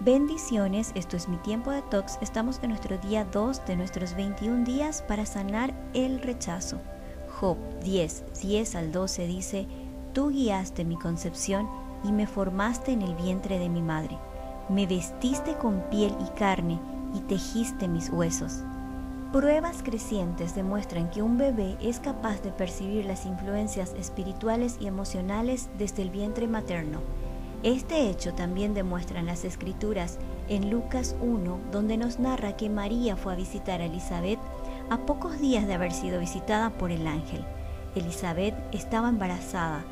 [0.00, 2.18] Bendiciones, esto es mi tiempo de tox.
[2.20, 6.78] Estamos en nuestro día 2 de nuestros 21 días para sanar el rechazo.
[7.40, 9.66] Job 10, 10 al 12 dice,
[10.12, 11.68] Tú guiaste mi concepción
[12.04, 14.16] y me formaste en el vientre de mi madre.
[14.68, 16.78] Me vestiste con piel y carne
[17.12, 18.60] y tejiste mis huesos.
[19.32, 25.68] Pruebas crecientes demuestran que un bebé es capaz de percibir las influencias espirituales y emocionales
[25.76, 27.00] desde el vientre materno
[27.62, 30.18] este hecho también demuestra en las escrituras
[30.48, 34.38] en Lucas 1, donde nos narra que María fue a visitar a Elizabeth
[34.90, 37.44] a pocos días de haber sido visitada por el ángel.
[37.96, 39.84] Elizabeth estaba embarazada.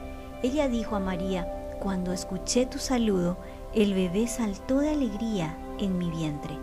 [0.42, 3.36] Ella dijo a María, cuando escuché tu saludo,
[3.74, 6.56] el bebé saltó de alegría en mi vientre.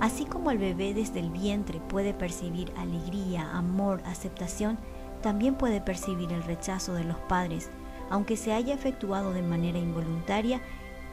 [0.00, 4.78] Así como el bebé desde el vientre puede percibir alegría, amor, aceptación,
[5.22, 7.70] también puede percibir el rechazo de los padres
[8.10, 10.60] aunque se haya efectuado de manera involuntaria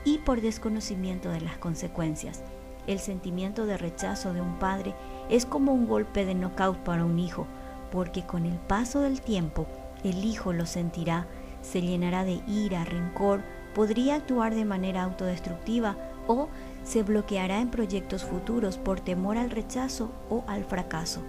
[0.04, 2.44] y por desconocimiento de las consecuencias.
[2.88, 4.96] El sentimiento de rechazo de un padre
[5.30, 7.46] es como un golpe de knockout para un hijo,
[7.92, 9.68] porque con el paso del tiempo
[10.04, 11.28] el hijo lo sentirá,
[11.62, 13.42] se llenará de ira, rencor,
[13.76, 15.96] podría actuar de manera autodestructiva
[16.28, 16.50] o
[16.84, 21.22] se bloqueará en proyectos futuros por temor al rechazo o al fracaso.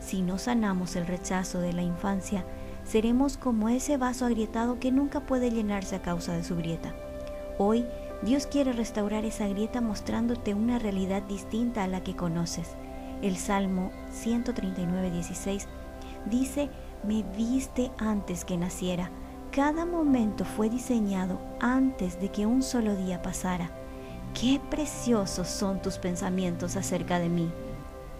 [0.00, 2.44] Si no sanamos el rechazo de la infancia,
[2.88, 6.94] seremos como ese vaso agrietado que nunca puede llenarse a causa de su grieta.
[7.58, 7.84] Hoy
[8.22, 12.70] Dios quiere restaurar esa grieta mostrándote una realidad distinta a la que conoces.
[13.20, 15.68] El Salmo 139, 16
[16.30, 16.70] dice,
[17.04, 19.10] me viste antes que naciera.
[19.50, 23.70] Cada momento fue diseñado antes de que un solo día pasara.
[24.38, 27.50] Qué preciosos son tus pensamientos acerca de mí.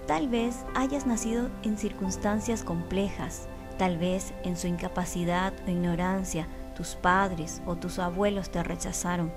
[0.06, 6.96] Tal vez hayas nacido en circunstancias complejas, Tal vez en su incapacidad o ignorancia tus
[6.96, 9.32] padres o tus abuelos te rechazaron.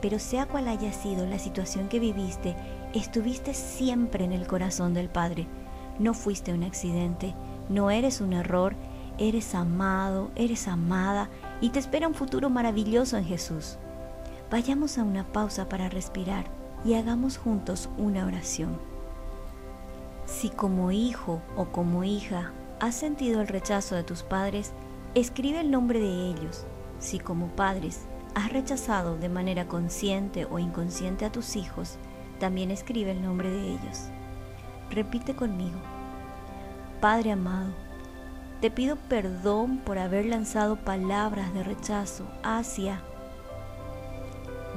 [0.00, 2.56] Pero sea cual haya sido la situación que viviste,
[2.94, 5.46] estuviste siempre en el corazón del Padre.
[5.98, 7.34] No fuiste un accidente,
[7.68, 8.74] no eres un error,
[9.18, 11.28] eres amado, eres amada
[11.60, 13.76] y te espera un futuro maravilloso en Jesús.
[14.50, 16.46] Vayamos a una pausa para respirar
[16.84, 18.78] y hagamos juntos una oración.
[20.26, 24.72] Si como hijo o como hija has sentido el rechazo de tus padres,
[25.14, 26.66] escribe el nombre de ellos.
[26.98, 31.98] Si como padres has rechazado de manera consciente o inconsciente a tus hijos,
[32.38, 34.08] también escribe el nombre de ellos.
[34.90, 35.78] Repite conmigo.
[37.00, 37.72] Padre amado,
[38.60, 43.02] te pido perdón por haber lanzado palabras de rechazo hacia.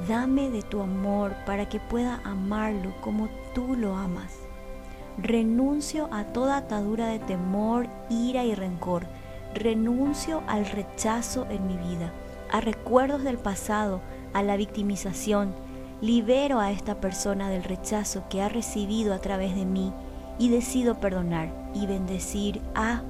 [0.08, 4.43] Dame de tu amor para que pueda amarlo como tú lo amas.
[5.16, 9.06] Renuncio a toda atadura de temor, ira y rencor.
[9.54, 12.12] Renuncio al rechazo en mi vida,
[12.50, 14.00] a recuerdos del pasado,
[14.32, 15.54] a la victimización.
[16.00, 19.92] Libero a esta persona del rechazo que ha recibido a través de mí
[20.38, 23.02] y decido perdonar y bendecir a...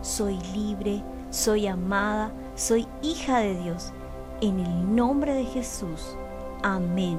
[0.00, 3.92] Soy libre, soy amada, soy hija de Dios.
[4.40, 6.16] En el nombre de Jesús.
[6.62, 7.18] Amén.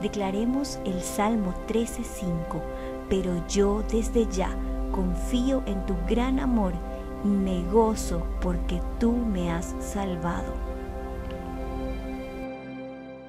[0.00, 2.62] Declaremos el Salmo 13.5
[3.10, 4.56] pero yo desde ya
[4.92, 6.72] confío en tu gran amor
[7.24, 10.69] y me gozo porque tú me has salvado.